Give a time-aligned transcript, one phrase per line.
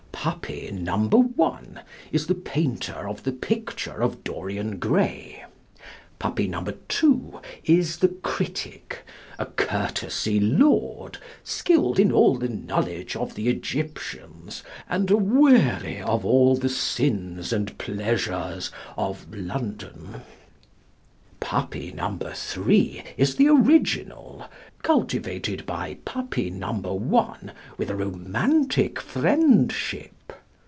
[0.23, 1.07] Puppy No.
[1.09, 1.79] 1
[2.11, 5.43] is the painter of the picture of Dorian Gray;
[6.19, 6.63] Puppy No.
[6.87, 8.99] 2 is the critic
[9.39, 16.55] (a courtesy lord, skilled in all the knowledge of the Egyptians and aweary of all
[16.55, 20.21] the sins and pleasures of London);
[21.39, 22.15] Puppy No.
[22.35, 24.45] 3 is the original,
[24.83, 26.71] cultivated by Puppy No.
[26.73, 30.11] 1 with a "romantic friendship".